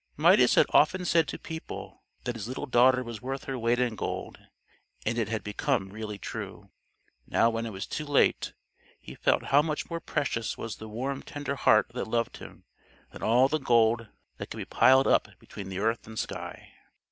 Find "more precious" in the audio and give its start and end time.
9.91-10.57